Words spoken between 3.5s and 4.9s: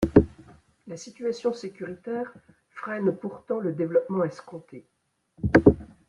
le développement escompté.